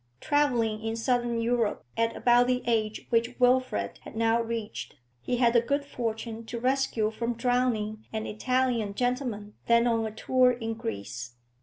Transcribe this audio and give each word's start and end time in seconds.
Travelling 0.19 0.81
in 0.83 0.95
Southern 0.95 1.39
Europe 1.39 1.85
at 1.95 2.15
about 2.15 2.47
the 2.47 2.63
age 2.65 3.05
which 3.11 3.35
Wilfrid 3.39 3.99
had 4.01 4.15
now 4.15 4.41
reached, 4.41 4.95
he 5.21 5.37
had 5.37 5.53
the 5.53 5.61
good 5.61 5.85
fortune 5.85 6.43
to 6.47 6.59
rescue 6.59 7.11
from 7.11 7.35
drowning 7.35 8.07
an 8.11 8.25
Italian 8.25 8.95
gentleman 8.95 9.53
then 9.67 9.85
on 9.85 10.03
a 10.07 10.11
tour 10.11 10.53
in 10.53 10.73
Greece. 10.73 11.35